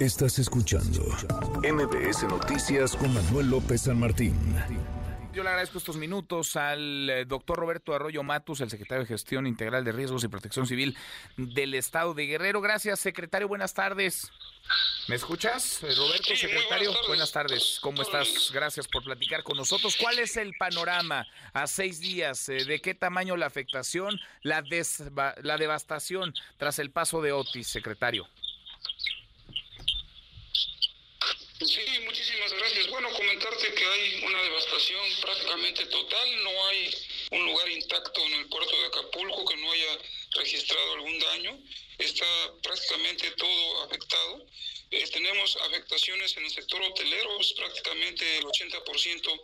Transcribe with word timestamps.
Estás 0.00 0.38
escuchando 0.38 1.02
MBS 1.62 2.22
Noticias 2.22 2.96
con 2.96 3.12
Manuel 3.12 3.50
López 3.50 3.82
San 3.82 4.00
Martín. 4.00 4.34
Yo 5.34 5.42
le 5.42 5.50
agradezco 5.50 5.76
estos 5.76 5.96
minutos 5.96 6.56
al 6.56 7.10
eh, 7.10 7.24
doctor 7.26 7.58
Roberto 7.58 7.94
Arroyo 7.94 8.22
Matus, 8.22 8.62
el 8.62 8.70
secretario 8.70 9.02
de 9.02 9.08
Gestión 9.08 9.46
Integral 9.46 9.84
de 9.84 9.92
Riesgos 9.92 10.24
y 10.24 10.28
Protección 10.28 10.66
Civil 10.66 10.96
del 11.36 11.74
Estado 11.74 12.14
de 12.14 12.24
Guerrero. 12.24 12.62
Gracias, 12.62 12.98
secretario. 12.98 13.46
Buenas 13.46 13.74
tardes. 13.74 14.32
¿Me 15.06 15.16
escuchas, 15.16 15.82
eh, 15.82 15.94
Roberto, 15.94 16.34
secretario? 16.34 16.94
Buenas 17.06 17.30
tardes. 17.30 17.78
¿Cómo 17.82 18.00
estás? 18.00 18.50
Gracias 18.54 18.88
por 18.88 19.04
platicar 19.04 19.42
con 19.42 19.58
nosotros. 19.58 19.98
¿Cuál 20.00 20.18
es 20.18 20.38
el 20.38 20.54
panorama 20.58 21.26
a 21.52 21.66
seis 21.66 22.00
días? 22.00 22.48
Eh, 22.48 22.64
¿De 22.64 22.80
qué 22.80 22.94
tamaño 22.94 23.36
la 23.36 23.46
afectación, 23.46 24.18
la, 24.42 24.64
la 25.42 25.58
devastación 25.58 26.32
tras 26.56 26.78
el 26.78 26.90
paso 26.90 27.20
de 27.20 27.32
Otis, 27.32 27.68
secretario? 27.68 28.26
Sí, 31.66 31.82
muchísimas 32.06 32.54
gracias. 32.54 32.88
Bueno, 32.88 33.10
comentarte 33.12 33.74
que 33.74 33.84
hay 33.84 34.24
una 34.24 34.42
devastación 34.42 35.04
prácticamente 35.20 35.84
total, 35.86 36.42
no 36.42 36.66
hay 36.68 36.90
un 37.32 37.44
lugar 37.44 37.68
intacto 37.68 38.24
en 38.24 38.32
el 38.32 38.48
puerto 38.48 38.80
de 38.80 38.86
Acapulco 38.86 39.44
que 39.44 39.56
no 39.58 39.70
haya 39.70 39.98
registrado 40.36 40.94
algún 40.94 41.18
daño, 41.18 41.58
está 41.98 42.24
prácticamente 42.62 43.30
todo 43.32 43.84
afectado. 43.84 44.46
Eh, 44.90 45.06
tenemos 45.12 45.56
afectaciones 45.56 46.34
en 46.38 46.46
el 46.46 46.50
sector 46.50 46.80
hotelero, 46.80 47.38
es 47.38 47.52
prácticamente 47.52 48.38
el 48.38 48.44
80% 48.44 49.42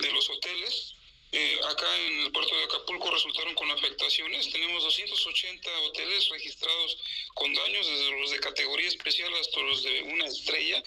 de 0.00 0.12
los 0.12 0.28
hoteles, 0.28 0.96
eh, 1.30 1.60
acá 1.68 1.96
en 2.06 2.20
el 2.22 2.32
puerto 2.32 2.56
de 2.56 2.64
Acapulco 2.64 3.10
resultaron 3.10 3.54
con 3.54 3.70
afectaciones. 3.70 4.50
Tenemos 4.50 4.82
280 4.82 5.80
hoteles 5.82 6.28
registrados 6.30 6.98
con 7.34 7.52
daños, 7.52 7.86
desde 7.86 8.18
los 8.18 8.30
de 8.30 8.40
categoría 8.40 8.88
especial 8.88 9.30
hasta 9.34 9.60
los 9.60 9.82
de 9.82 10.02
una 10.04 10.26
estrella. 10.26 10.82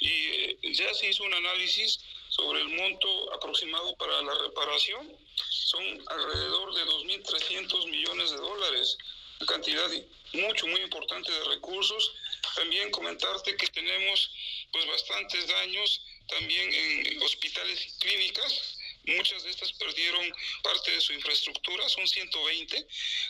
Y 0.00 0.08
eh, 0.10 0.58
ya 0.72 0.92
se 0.92 1.08
hizo 1.08 1.24
un 1.24 1.32
análisis 1.32 1.98
sobre 2.28 2.60
el 2.60 2.68
monto 2.68 3.32
aproximado 3.32 3.96
para 3.96 4.20
la 4.20 4.34
reparación. 4.34 5.16
Son 5.48 6.04
alrededor 6.08 6.74
de 6.74 6.84
2.300 6.84 7.88
millones 7.88 8.30
de 8.32 8.36
dólares, 8.36 8.98
una 9.40 9.46
cantidad 9.46 9.90
mucho, 10.34 10.66
muy 10.66 10.82
importante 10.82 11.32
de 11.32 11.44
recursos. 11.44 12.12
También 12.54 12.90
comentarte 12.90 13.56
que 13.56 13.66
tenemos 13.68 14.30
pues 14.72 14.86
bastantes 14.88 15.46
daños 15.46 16.02
también 16.28 16.74
en 16.74 17.22
hospitales 17.22 17.86
y 17.86 17.98
clínicas 17.98 18.75
Muchas 19.06 19.44
de 19.44 19.50
estas 19.50 19.72
perdieron 19.74 20.34
parte 20.62 20.90
de 20.90 21.00
su 21.00 21.12
infraestructura, 21.12 21.88
son 21.88 22.06
120. 22.06 22.86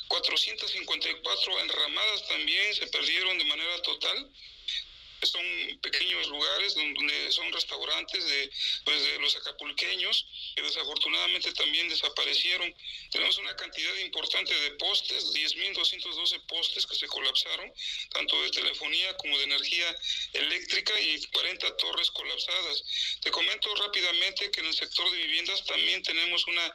454 0.09 1.61
enramadas 1.61 2.29
también 2.29 2.75
se 2.75 2.87
perdieron 2.87 3.37
de 3.39 3.45
manera 3.45 3.83
total 3.83 4.33
son 5.23 5.45
pequeños 5.81 6.29
lugares 6.29 6.75
donde 6.75 7.33
son 7.33 7.53
restaurantes 7.53 8.27
de, 8.27 8.51
pues 8.85 9.03
de 9.03 9.19
los 9.19 9.35
acapulqueños 9.37 10.27
que 10.55 10.63
desafortunadamente 10.63 11.53
también 11.53 11.89
desaparecieron. 11.89 12.75
Tenemos 13.11 13.39
una 13.39 13.57
cantidad 13.57 13.95
importante 13.97 14.55
de 14.55 14.71
postes, 14.73 15.33
10.212 15.35 16.47
postes 16.47 16.87
que 16.87 16.97
se 16.97 17.07
colapsaron, 17.07 17.73
tanto 18.13 18.43
de 18.43 18.51
telefonía 18.51 19.17
como 19.17 19.39
de 19.39 19.45
energía 19.45 19.97
eléctrica 20.33 20.99
y 21.01 21.25
40 21.27 21.77
torres 21.77 22.11
colapsadas. 22.11 22.85
Te 23.23 23.31
comento 23.31 23.75
rápidamente 23.77 24.51
que 24.51 24.61
en 24.61 24.67
el 24.67 24.75
sector 24.75 25.11
de 25.11 25.19
viviendas 25.19 25.65
también 25.65 26.03
tenemos 26.03 26.47
una 26.47 26.73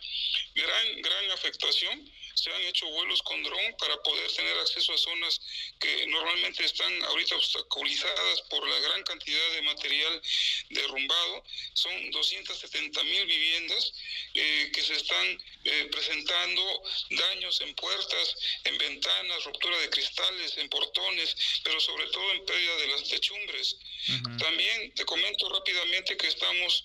gran, 0.56 1.02
gran 1.02 1.32
afectación 1.32 2.12
se 2.42 2.52
han 2.52 2.62
hecho 2.64 2.88
vuelos 2.88 3.22
con 3.22 3.44
dron 3.44 3.76
para 3.78 3.96
poder 4.02 4.32
tener 4.32 4.58
acceso 4.58 4.94
a 4.94 4.98
zonas 4.98 5.40
que 5.80 6.08
normalmente 6.08 6.66
están 6.66 6.92
ahorita 7.04 7.36
obstaculizadas 7.36 8.42
por 8.50 8.68
la 8.68 8.80
gran 8.80 9.04
cantidad 9.04 9.52
de 9.52 9.62
material 9.62 10.22
derrumbado. 10.70 11.44
Son 11.74 12.10
270 12.10 13.04
mil 13.04 13.26
viviendas 13.28 13.94
eh, 14.34 14.72
que 14.74 14.82
se 14.82 14.96
están 14.96 15.38
eh, 15.66 15.88
presentando 15.92 16.84
daños 17.12 17.62
en 17.62 17.76
puertas, 17.76 18.36
en 18.64 18.76
ventanas, 18.80 19.44
ruptura 19.44 19.78
de 19.78 19.90
cristales, 19.92 20.58
en 20.58 20.68
portones, 20.70 21.36
pero 21.64 21.80
sobre 21.80 22.08
todo 22.08 22.32
en 22.32 22.46
pérdida 22.46 22.76
de 22.78 22.88
las 22.88 23.04
techumbres. 23.08 23.78
También 24.40 24.96
te 24.96 25.06
comento 25.06 25.48
rápidamente 25.48 26.18
que 26.18 26.28
estamos 26.28 26.82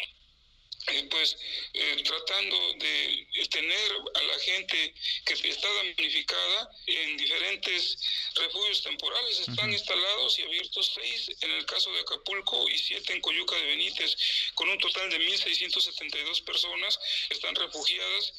eh, 0.88 1.08
pues 1.10 1.36
eh, 1.74 2.02
tratando 2.04 2.56
de 2.74 3.26
tener 3.50 3.92
a 4.14 4.22
la 4.22 4.38
gente 4.38 4.94
que 5.24 5.32
está 5.48 5.72
damnificada 5.74 6.70
en 6.86 7.16
diferentes 7.16 7.98
refugios 8.34 8.82
temporales. 8.82 9.40
Están 9.40 9.72
instalados 9.72 10.38
y 10.38 10.42
abiertos 10.42 10.92
seis 10.94 11.30
en 11.40 11.50
el 11.50 11.66
caso 11.66 11.92
de 11.92 12.00
Acapulco 12.00 12.68
y 12.68 12.78
siete 12.78 13.12
en 13.12 13.20
Coyuca 13.20 13.56
de 13.56 13.66
Benítez, 13.66 14.16
con 14.54 14.68
un 14.68 14.78
total 14.78 15.10
de 15.10 15.18
1.672 15.18 16.44
personas 16.44 16.98
están 17.30 17.54
refugiadas 17.54 18.32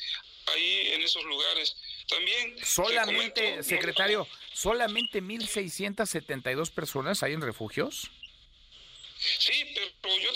ahí 0.48 0.90
en 0.94 1.02
esos 1.02 1.24
lugares. 1.26 1.76
También 2.08 2.56
solamente, 2.66 3.64
secretario, 3.64 4.28
solamente 4.54 5.22
1.672 5.22 6.72
personas 6.72 7.24
hay 7.24 7.34
en 7.34 7.42
refugios. 7.42 8.10
Sí, 9.20 9.66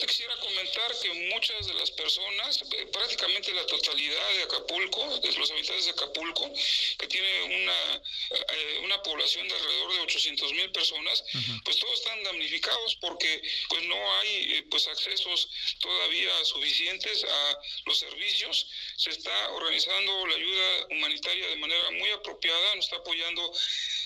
te 0.01 0.07
quisiera 0.07 0.35
comentar 0.37 0.91
que 0.99 1.13
muchas 1.31 1.67
de 1.67 1.75
las 1.75 1.91
personas, 1.91 2.63
eh, 2.71 2.87
prácticamente 2.91 3.53
la 3.53 3.65
totalidad 3.67 4.33
de 4.33 4.43
Acapulco, 4.43 5.19
de 5.19 5.31
los 5.33 5.51
habitantes 5.51 5.85
de 5.85 5.91
Acapulco, 5.91 6.51
que 6.97 7.05
tiene 7.05 7.43
una, 7.43 8.01
eh, 8.31 8.79
una 8.83 9.01
población 9.03 9.47
de 9.47 9.53
alrededor 9.53 9.93
de 9.93 9.99
800 9.99 10.53
mil 10.53 10.71
personas, 10.71 11.23
pues 11.63 11.77
todos 11.77 11.93
están 11.99 12.23
damnificados 12.23 12.95
porque 12.95 13.43
pues 13.69 13.83
no 13.83 14.19
hay 14.19 14.53
eh, 14.55 14.65
pues 14.71 14.87
accesos 14.87 15.49
todavía 15.79 16.45
suficientes 16.45 17.23
a 17.23 17.59
los 17.85 17.99
servicios. 17.99 18.67
Se 18.97 19.11
está 19.11 19.51
organizando 19.51 20.25
la 20.25 20.35
ayuda 20.35 20.87
humanitaria 20.89 21.47
de 21.47 21.55
manera 21.57 21.91
muy 21.91 22.09
apropiada, 22.09 22.75
nos 22.75 22.85
está 22.85 22.97
apoyando 22.97 23.53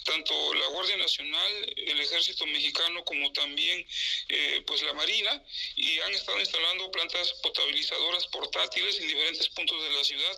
tanto 0.05 0.53
la 0.53 0.67
Guardia 0.67 0.97
Nacional, 0.97 1.73
el 1.75 1.99
Ejército 1.99 2.45
Mexicano, 2.45 3.03
como 3.03 3.31
también 3.33 3.85
eh, 4.29 4.63
pues 4.65 4.81
la 4.83 4.93
Marina, 4.93 5.43
y 5.75 5.99
han 5.99 6.13
estado 6.13 6.39
instalando 6.39 6.91
plantas 6.91 7.33
potabilizadoras 7.41 8.27
portátiles 8.27 8.99
en 8.99 9.07
diferentes 9.07 9.49
puntos 9.49 9.81
de 9.83 9.89
la 9.89 10.03
ciudad. 10.03 10.37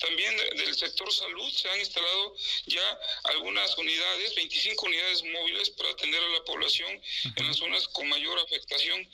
También 0.00 0.36
del 0.36 0.74
sector 0.76 1.12
salud 1.12 1.50
se 1.50 1.68
han 1.70 1.80
instalado 1.80 2.36
ya 2.66 3.00
algunas 3.24 3.76
unidades, 3.78 4.34
25 4.34 4.86
unidades 4.86 5.22
móviles 5.24 5.70
para 5.70 5.90
atender 5.90 6.22
a 6.22 6.28
la 6.28 6.44
población 6.44 7.02
en 7.36 7.46
las 7.46 7.56
zonas 7.56 7.88
con 7.88 8.08
mayor 8.08 8.38
afectación. 8.38 9.08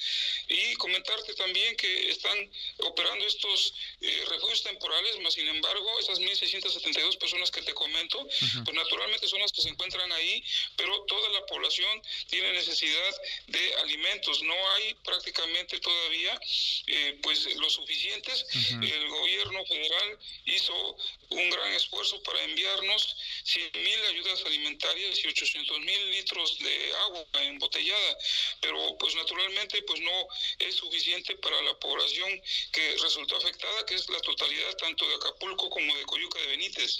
Y 0.48 0.74
comentarte 0.74 1.34
también 1.34 1.76
que 1.76 2.10
están 2.10 2.50
operando 2.78 3.24
estos 3.26 3.74
eh, 4.00 4.24
refugios 4.28 4.64
temporales, 4.64 5.20
más 5.20 5.34
sin 5.34 5.46
embargo, 5.46 5.98
esas 6.00 6.18
1.672 6.18 7.16
personas 7.18 7.50
que 7.50 7.62
te 7.62 7.72
comento, 7.72 8.26
pues 8.64 8.74
naturalmente 8.74 9.28
son 9.28 9.40
las 9.40 9.52
que 9.52 9.62
se 9.62 9.68
encuentran 9.68 9.91
ahí, 10.00 10.44
pero 10.76 11.04
toda 11.04 11.28
la 11.30 11.46
población 11.46 12.02
tiene 12.28 12.52
necesidad 12.52 13.14
de 13.48 13.74
alimentos. 13.76 14.42
No 14.42 14.54
hay 14.74 14.94
prácticamente 15.04 15.78
todavía 15.80 16.40
eh, 16.86 17.18
pues 17.22 17.54
los 17.56 17.72
suficientes. 17.74 18.46
El 18.70 19.08
gobierno 19.08 19.64
federal 19.66 20.18
hizo 20.46 20.96
un 21.30 21.50
gran 21.50 21.72
esfuerzo 21.72 22.22
para 22.22 22.42
enviarnos 22.44 23.16
100 23.44 23.70
mil 23.74 24.04
ayudas 24.10 24.44
alimentarias 24.46 25.24
y 25.24 25.28
800 25.28 25.78
mil 25.80 26.10
litros 26.10 26.58
de 26.58 26.92
agua 27.06 27.24
embotellada, 27.42 28.18
pero 28.60 28.96
pues 28.98 29.14
naturalmente 29.14 29.82
pues 29.82 30.00
no 30.00 30.28
es 30.58 30.74
suficiente 30.76 31.36
para 31.36 31.60
la 31.62 31.74
población 31.78 32.40
que 32.72 32.96
resultó 33.02 33.36
afectada, 33.36 33.86
que 33.86 33.94
es 33.94 34.08
la 34.08 34.20
totalidad 34.20 34.76
tanto 34.76 35.08
de 35.08 35.14
Acapulco 35.14 35.70
como 35.70 35.94
de 35.96 36.04
Coyuca 36.04 36.38
de 36.40 36.46
Benítez. 36.48 36.98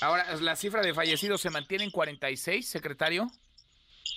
Ahora, 0.00 0.36
la 0.36 0.56
cifra 0.56 0.82
de 0.82 0.94
fallecidos 0.94 1.40
se 1.40 1.50
mantiene 1.50 1.84
en 1.84 1.90
46, 2.18 2.68
secretario. 2.68 3.30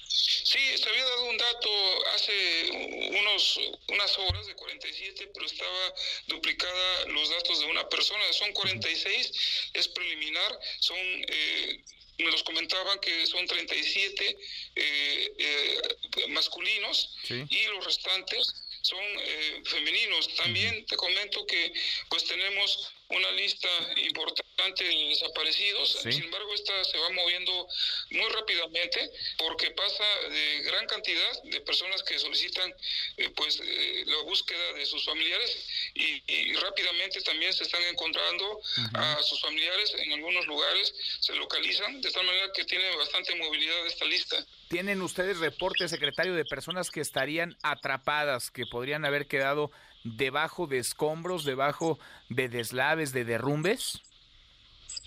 Sí, 0.08 0.60
se 0.78 0.90
había 0.90 1.06
dado 1.06 1.26
un 1.26 1.38
dato 1.38 1.70
hace 2.16 3.10
unos, 3.12 3.60
unas 3.88 4.18
horas 4.18 4.48
de 4.48 4.56
47, 4.56 5.30
pero 5.34 5.46
estaba 5.46 5.94
duplicada 6.28 7.06
los 7.08 7.30
datos 7.30 7.60
de 7.60 7.66
una 7.68 7.88
persona. 7.88 8.22
Son 8.34 8.52
46, 8.54 9.32
es 9.74 9.88
preliminar, 9.90 10.60
son... 10.80 10.98
Eh, 10.98 11.84
me 12.18 12.30
los 12.30 12.44
comentaban 12.44 13.00
que 13.00 13.26
son 13.26 13.48
37 13.48 14.38
eh, 14.76 15.34
eh, 15.40 15.82
masculinos 16.30 17.16
y 17.30 17.66
los 17.66 17.84
restantes 17.84 18.54
son 18.82 19.04
eh, 19.20 19.62
femeninos. 19.66 20.36
También 20.36 20.86
te 20.86 20.96
comento 20.98 21.46
que 21.46 21.74
pues 22.10 22.26
tenemos 22.26 22.94
una 23.12 23.32
lista 23.32 23.68
importante 23.98 24.84
de 24.84 25.10
desaparecidos. 25.10 26.00
Sin 26.02 26.24
embargo, 26.24 26.54
esta 26.54 26.84
se 26.84 26.98
va 26.98 27.10
moviendo 27.10 27.68
muy 28.12 28.30
rápidamente 28.30 29.12
porque 29.38 29.72
pasa 29.72 30.04
de 30.30 30.62
gran 30.64 30.86
cantidad 30.88 31.44
de 31.44 31.62
personas 31.62 32.04
que 32.04 32.20
solicitan 32.20 32.74
eh, 33.18 33.30
pues 33.36 33.60
eh, 33.64 34.04
la 34.06 34.22
búsqueda 34.24 34.74
de 34.74 34.86
sus 34.86 35.04
familiares 35.06 35.66
y, 35.94 36.22
rápidamente 36.54 37.22
también 37.22 37.54
se 37.54 37.64
están 37.64 37.82
encontrando 37.84 38.62
a 38.94 39.22
sus 39.24 39.42
familiares 39.42 39.94
en 39.98 40.14
algunos 40.14 40.46
lugares, 40.46 40.94
se 41.20 41.34
localizan 41.34 42.02
de 42.02 42.12
tal 42.12 42.26
manera 42.26 42.52
que 42.54 42.66
tiene 42.66 42.96
bastante 42.96 43.36
movilidad 43.36 43.88
esta 43.88 44.06
lista. 44.06 44.46
¿Tienen 44.70 45.02
ustedes 45.02 45.40
reporte, 45.40 45.88
secretario, 45.88 46.34
de 46.34 46.46
personas 46.46 46.92
que 46.92 47.02
estarían 47.02 47.58
atrapadas, 47.64 48.52
que 48.52 48.66
podrían 48.66 49.06
haber 49.06 49.28
quedado 49.28 49.72
debajo 50.04 50.68
de 50.68 50.80
escombros, 50.80 51.46
debajo 51.46 52.00
de 52.30 52.50
deslaves, 52.50 53.14
de 53.14 53.26
derrumbes? 53.26 54.02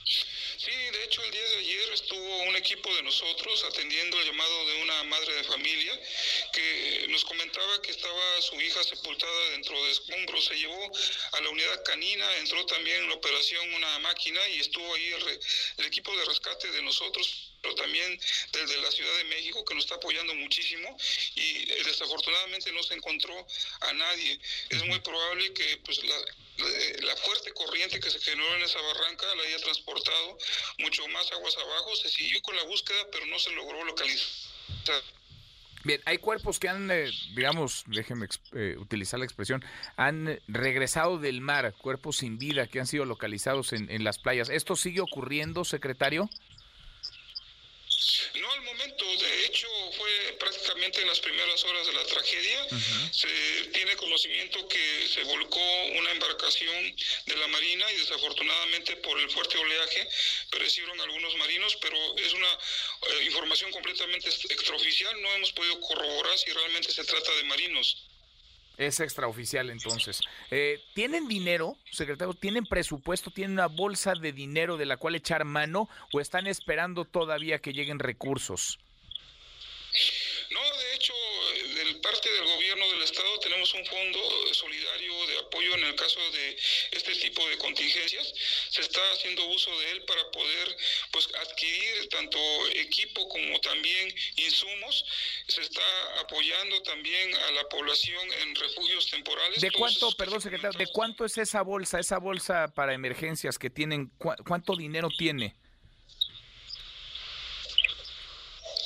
Sí, 0.04 0.70
de 0.70 1.04
hecho 1.04 1.22
el 1.22 1.30
día 1.30 1.42
de 1.42 1.56
ayer 1.56 1.92
estuvo 1.92 2.42
un 2.48 2.56
equipo 2.56 2.94
de 2.94 3.02
nosotros 3.02 3.64
atendiendo 3.70 4.18
el 4.18 4.26
llamado 4.26 4.66
de 4.66 4.82
una 4.82 5.04
madre 5.04 5.34
de 5.34 5.44
familia 5.44 5.92
que 6.54 7.06
nos 7.08 7.24
comentaba 7.24 7.82
que 7.82 7.90
estaba 7.90 8.42
su 8.42 8.60
hija 8.60 8.82
sepultada 8.84 9.50
dentro 9.50 9.82
de 9.84 9.90
escombros. 9.92 10.44
Se 10.44 10.54
llevó 10.56 10.90
a 11.32 11.40
la 11.40 11.50
unidad 11.50 11.82
canina, 11.84 12.36
entró 12.38 12.64
también 12.66 13.02
en 13.02 13.08
la 13.08 13.14
operación 13.14 13.74
una 13.74 13.98
máquina 14.00 14.40
y 14.48 14.60
estuvo 14.60 14.94
ahí 14.94 15.12
el, 15.12 15.40
el 15.78 15.84
equipo 15.86 16.16
de 16.16 16.24
rescate 16.24 16.70
de 16.70 16.82
nosotros 16.82 17.50
pero 17.64 17.74
también 17.76 18.20
desde 18.52 18.76
la 18.82 18.92
Ciudad 18.92 19.16
de 19.16 19.24
México, 19.24 19.64
que 19.64 19.74
nos 19.74 19.84
está 19.84 19.94
apoyando 19.96 20.34
muchísimo 20.34 20.96
y 21.34 21.72
eh, 21.72 21.82
desafortunadamente 21.84 22.70
no 22.72 22.82
se 22.82 22.92
encontró 22.92 23.34
a 23.80 23.92
nadie. 23.94 24.38
Es 24.68 24.84
muy 24.84 25.00
probable 25.00 25.52
que 25.54 25.78
pues, 25.78 26.00
la, 26.04 27.16
fuerte 27.16 27.54
corriente 27.54 27.98
que 28.00 28.10
se 28.10 28.20
generó 28.20 28.54
en 28.56 28.62
esa 28.62 28.80
barranca 28.82 29.34
la 29.34 29.42
haya 29.44 29.58
transportado 29.60 30.38
mucho 30.78 31.08
más 31.08 31.32
aguas 31.32 31.56
abajo. 31.56 31.96
Se 31.96 32.10
siguió 32.10 32.42
con 32.42 32.54
la 32.54 32.64
búsqueda, 32.64 33.08
pero 33.10 33.24
no 33.26 33.38
se 33.38 33.50
logró 33.52 33.82
localizar. 33.84 35.02
Bien, 35.84 36.00
hay 36.06 36.18
cuerpos 36.18 36.58
que 36.58 36.68
han, 36.68 36.90
eh, 36.90 37.10
digamos, 37.34 37.84
déjenme 37.86 38.26
eh, 38.52 38.76
utilizar 38.78 39.18
la 39.18 39.26
expresión, 39.26 39.62
han 39.96 40.38
regresado 40.48 41.18
del 41.18 41.42
mar, 41.42 41.74
cuerpos 41.74 42.16
sin 42.18 42.38
vida 42.38 42.66
que 42.66 42.80
han 42.80 42.86
sido 42.86 43.04
localizados 43.04 43.72
en, 43.74 43.90
en 43.90 44.02
las 44.02 44.18
playas. 44.18 44.48
¿Esto 44.48 44.76
sigue 44.76 45.02
ocurriendo, 45.02 45.64
secretario? 45.64 46.30
No 48.34 48.52
al 48.52 48.62
momento, 48.62 49.04
de 49.16 49.46
hecho 49.46 49.68
fue 49.96 50.36
prácticamente 50.38 51.00
en 51.00 51.08
las 51.08 51.20
primeras 51.20 51.64
horas 51.64 51.86
de 51.86 51.92
la 51.92 52.04
tragedia. 52.04 52.66
Se 53.10 53.28
tiene 53.72 53.96
conocimiento 53.96 54.66
que 54.68 55.08
se 55.08 55.22
volcó 55.24 55.84
una 55.98 56.10
embarcación 56.10 56.96
de 57.26 57.36
la 57.36 57.46
Marina 57.48 57.90
y 57.92 57.96
desafortunadamente 57.96 58.96
por 58.96 59.18
el 59.18 59.30
fuerte 59.30 59.58
oleaje 59.58 60.08
perecieron 60.50 61.00
algunos 61.00 61.36
marinos, 61.36 61.76
pero 61.80 61.96
es 62.18 62.32
una 62.32 62.52
eh, 62.52 63.24
información 63.24 63.70
completamente 63.70 64.28
extraoficial. 64.28 65.22
No 65.22 65.32
hemos 65.34 65.52
podido 65.52 65.80
corroborar 65.80 66.38
si 66.38 66.50
realmente 66.50 66.92
se 66.92 67.04
trata 67.04 67.34
de 67.36 67.44
marinos. 67.44 67.96
Es 68.76 68.98
extraoficial 69.00 69.70
entonces. 69.70 70.20
Eh, 70.50 70.80
¿Tienen 70.94 71.28
dinero, 71.28 71.76
secretario? 71.90 72.34
¿Tienen 72.34 72.66
presupuesto? 72.66 73.30
¿Tienen 73.30 73.52
una 73.52 73.66
bolsa 73.66 74.14
de 74.14 74.32
dinero 74.32 74.76
de 74.76 74.86
la 74.86 74.96
cual 74.96 75.14
echar 75.14 75.44
mano 75.44 75.88
o 76.12 76.20
están 76.20 76.46
esperando 76.46 77.04
todavía 77.04 77.60
que 77.60 77.72
lleguen 77.72 78.00
recursos? 78.00 78.78
No, 80.50 80.60
de 80.60 80.94
hecho, 80.96 81.12
del 81.76 81.93
parte 82.04 82.30
del 82.30 82.44
gobierno 82.44 82.86
del 82.90 83.02
estado 83.02 83.38
tenemos 83.40 83.72
un 83.72 83.84
fondo 83.86 84.20
solidario 84.52 85.26
de 85.26 85.38
apoyo 85.38 85.74
en 85.74 85.84
el 85.84 85.94
caso 85.94 86.20
de 86.32 86.56
este 86.92 87.14
tipo 87.14 87.48
de 87.48 87.56
contingencias. 87.56 88.34
Se 88.68 88.82
está 88.82 89.00
haciendo 89.14 89.46
uso 89.46 89.70
de 89.80 89.92
él 89.92 90.04
para 90.04 90.30
poder 90.30 90.76
pues 91.12 91.26
adquirir 91.40 92.08
tanto 92.10 92.38
equipo 92.74 93.26
como 93.28 93.58
también 93.60 94.14
insumos. 94.36 95.02
Se 95.48 95.62
está 95.62 96.20
apoyando 96.20 96.82
también 96.82 97.34
a 97.34 97.50
la 97.52 97.68
población 97.70 98.32
en 98.42 98.54
refugios 98.54 99.10
temporales. 99.10 99.62
¿De 99.62 99.70
cuánto, 99.70 100.12
perdón, 100.12 100.42
secretario, 100.42 100.78
de 100.78 100.86
cuánto 100.92 101.24
es 101.24 101.38
esa 101.38 101.62
bolsa, 101.62 101.98
esa 102.00 102.18
bolsa 102.18 102.68
para 102.74 102.92
emergencias 102.92 103.58
que 103.58 103.70
tienen, 103.70 104.12
cuánto 104.18 104.76
dinero 104.76 105.08
tiene? 105.08 105.56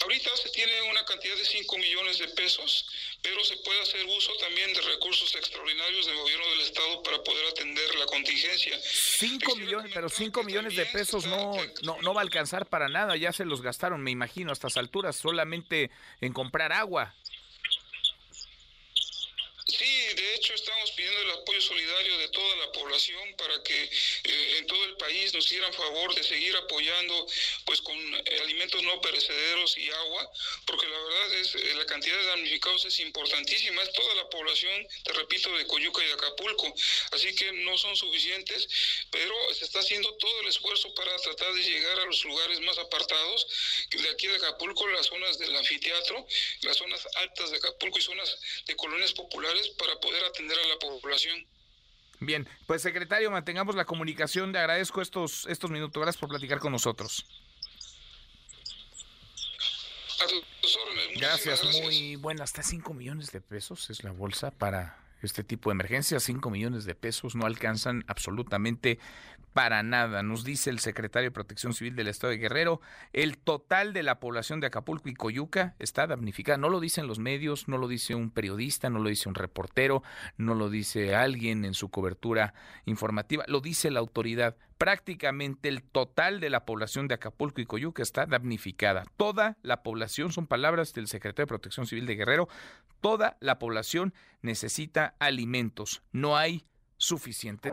Ahorita 0.03 0.31
se 0.37 0.51
tiene 0.51 0.78
cantidad 1.09 1.37
de 1.37 1.45
5 1.45 1.79
millones 1.79 2.19
de 2.19 2.29
pesos, 2.29 2.87
pero 3.23 3.43
se 3.45 3.57
puede 3.57 3.81
hacer 3.81 4.05
uso 4.07 4.33
también 4.37 4.73
de 4.75 4.81
recursos 4.83 5.35
extraordinarios 5.35 6.07
del 6.07 6.17
gobierno 6.17 6.47
del 6.51 6.61
estado 6.61 7.03
para 7.03 7.23
poder 7.23 7.47
atender 7.47 7.95
la 7.97 8.07
contingencia. 8.07 8.79
5 8.83 9.57
millones, 9.57 9.91
pero 9.95 10.09
5 10.09 10.43
millones 10.45 10.77
de 10.77 10.87
pesos 10.87 11.25
no, 11.25 11.55
no, 11.83 12.01
no 12.03 12.15
va 12.15 12.21
a 12.21 12.25
alcanzar 12.25 12.67
para 12.67 12.89
nada, 12.89 13.17
ya 13.17 13.33
se 13.33 13.45
los 13.45 13.63
gastaron, 13.63 14.03
me 14.03 14.11
imagino, 14.11 14.51
a 14.51 14.53
estas 14.53 14.77
alturas, 14.77 15.17
solamente 15.17 15.91
en 16.21 16.33
comprar 16.33 16.73
agua. 16.73 17.15
Sí, 19.67 20.15
de 20.17 20.35
hecho 20.35 20.55
estamos 20.55 20.91
pidiendo 20.93 21.21
el 21.21 21.31
apoyo 21.49 21.63
solidario 21.63 22.19
de 22.19 22.29
toda 22.29 22.57
la 22.57 22.73
población 22.73 23.35
para 23.37 23.63
que 23.63 23.85
eh, 23.85 24.59
en 24.59 24.67
todo 24.67 24.85
el 24.85 24.99
país 24.99 25.33
nos 25.33 25.47
hicieran 25.47 25.73
favor 25.73 26.15
de 26.15 26.23
seguir 26.23 26.55
apoyando 26.57 27.27
pues 27.65 27.81
con 27.81 27.97
alimentos 28.43 28.83
no 28.83 29.01
perecederos 29.01 29.79
y 29.79 29.89
agua, 29.91 30.31
porque 30.67 30.87
la 30.87 30.99
verdad 30.99 31.35
es 31.37 31.55
eh, 31.55 31.75
la 31.75 31.87
cantidad 31.87 32.19
de 32.19 32.27
damnificados 32.27 32.85
es 32.85 33.01
importantísima, 33.01 33.83
es 33.83 33.93
toda 33.93 34.15
la 34.17 34.29
población, 34.29 34.87
te 35.05 35.13
repito, 35.15 35.51
de 35.57 35.67
Coyuca 35.67 36.05
y 36.05 36.11
Acapulco, 36.11 36.75
así 37.13 37.35
que 37.35 37.51
no 37.53 37.79
son 37.79 37.97
suficientes, 37.97 38.69
pero 39.11 39.35
se 39.55 39.65
está 39.65 39.81
haciendo 39.81 40.13
todo 40.17 40.41
el 40.43 40.49
esfuerzo 40.49 40.93
para 40.95 41.17
tratar 41.17 41.55
de 41.55 41.63
llegar 41.63 41.99
a 42.01 42.05
los 42.05 42.25
lugares 42.27 42.61
más 42.61 42.77
apartados, 42.77 43.47
de 43.91 44.11
aquí 44.11 44.27
de 44.27 44.37
Acapulco, 44.37 44.87
las 44.89 45.07
zonas 45.07 45.39
del 45.39 45.57
anfiteatro, 45.57 46.27
las 46.61 46.77
zonas 46.77 47.09
altas 47.15 47.51
de 47.53 47.57
Acapulco 47.57 47.99
y 47.99 48.03
zonas 48.03 48.37
de 48.67 48.77
colonias 48.77 49.13
populares 49.15 49.69
para 49.79 49.99
poder 50.01 50.23
atender 50.25 50.59
a 50.59 50.67
la 50.67 50.79
población. 50.79 51.38
Bien, 52.21 52.49
pues 52.67 52.83
secretario, 52.83 53.31
mantengamos 53.31 53.75
la 53.75 53.85
comunicación. 53.85 54.53
Le 54.53 54.59
agradezco 54.59 55.01
estos, 55.01 55.47
estos 55.47 55.71
minutos. 55.71 56.01
Gracias 56.01 56.21
por 56.21 56.29
platicar 56.29 56.59
con 56.59 56.73
nosotros. 56.73 57.27
Gracias, 61.17 61.65
muy 61.65 62.17
buena. 62.17 62.45
Hasta 62.45 62.63
5 62.63 62.93
millones 62.95 63.33
de 63.33 63.41
pesos 63.41 63.91
es 63.91 64.03
la 64.05 64.11
bolsa 64.11 64.51
para 64.51 65.08
este 65.23 65.45
tipo 65.45 65.71
de 65.71 65.75
emergencias. 65.75 66.23
5 66.23 66.51
millones 66.51 66.85
de 66.85 66.95
pesos 66.95 67.35
no 67.35 67.47
alcanzan 67.47 68.05
absolutamente 68.07 68.99
para 69.53 69.83
nada, 69.83 70.23
nos 70.23 70.45
dice 70.45 70.71
el 70.71 70.79
secretario 70.79 71.31
de 71.31 71.35
Protección 71.35 71.75
Civil 71.75 71.97
del 71.97 72.07
Estado 72.07 72.31
de 72.31 72.39
Guerrero. 72.39 72.81
El 73.13 73.39
total 73.39 73.93
de 73.93 74.05
la 74.05 74.21
población 74.21 74.61
de 74.61 74.69
Acapulco 74.69 75.09
y 75.09 75.15
Coyuca 75.15 75.75
está 75.81 76.07
damnificada. 76.07 76.59
No 76.59 76.69
lo 76.69 76.79
dicen 76.79 77.09
los 77.09 77.19
medios, 77.19 77.67
no 77.67 77.77
lo 77.77 77.89
dice 77.89 78.15
un 78.15 78.31
periodista, 78.31 78.89
no 78.89 79.01
lo 79.01 79.09
dice 79.09 79.29
un 79.29 79.35
reportero, 79.35 80.05
no 80.37 80.55
lo 80.55 80.71
dice 80.71 81.17
alguien 81.17 81.65
en 81.65 81.75
su 81.75 81.89
cobertura 81.91 82.55
informativa, 82.85 83.45
lo 83.49 83.61
dice 83.61 83.91
la 83.91 84.01
autoridad. 84.01 84.57
Prácticamente 84.79 85.69
el 85.69 85.83
total 85.83 86.39
de 86.39 86.51
la 86.51 86.65
población 86.65 87.09
de 87.09 87.15
Acapulco 87.15 87.61
y 87.61 87.67
Coyuca 87.67 88.03
está 88.03 88.27
damnificada. 88.27 89.05
Toda 89.17 89.57
la 89.63 89.83
población, 89.83 90.33
son 90.33 90.47
palabras 90.47 90.95
del 90.95 91.09
secretario 91.09 91.47
de 91.47 91.49
Protección 91.49 91.87
Civil 91.87 92.07
de 92.07 92.15
Guerrero, 92.15 92.49
toda 93.01 93.37
la 93.41 93.59
población 93.59 94.15
necesita 94.41 95.17
alimentos. 95.19 96.03
No 96.13 96.37
hay 96.37 96.65
suficiente. 96.97 97.73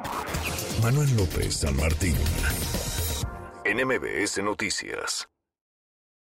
Manuel 0.82 1.15
López 1.15 1.58
San 1.58 1.77
Martín. 1.77 2.15
NMBS 3.65 4.44
Noticias. 4.44 5.27